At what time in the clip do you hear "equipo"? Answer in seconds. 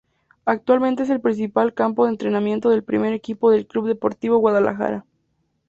3.13-3.51